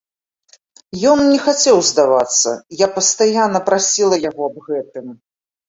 [1.11, 2.49] Ён не хацеў здавацца,
[2.81, 5.17] я пастаянна прасіла яго аб гэтым.